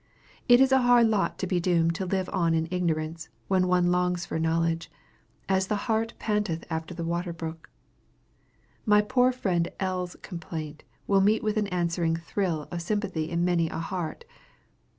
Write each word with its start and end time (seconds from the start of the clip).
It 0.49 0.59
is 0.59 0.71
a 0.71 0.81
hard 0.81 1.05
lot 1.09 1.37
to 1.37 1.45
be 1.45 1.59
doomed 1.59 1.93
to 1.93 2.07
live 2.07 2.27
on 2.33 2.55
in 2.55 2.67
ignorance, 2.71 3.29
when 3.47 3.67
one 3.67 3.91
longs 3.91 4.25
for 4.25 4.39
knowledge, 4.39 4.89
"as 5.47 5.67
the 5.67 5.75
hart 5.85 6.13
panteth 6.17 6.65
after 6.71 6.95
the 6.95 7.03
water 7.03 7.31
brook." 7.31 7.69
My 8.83 9.01
poor 9.03 9.31
friend 9.31 9.69
L.'s 9.79 10.15
complaint 10.23 10.81
will 11.05 11.21
meet 11.21 11.43
an 11.43 11.67
answering 11.67 12.15
thrill 12.15 12.67
of 12.71 12.81
sympathy 12.81 13.29
in 13.29 13.45
many 13.45 13.69
a 13.69 13.77
heart. 13.77 14.25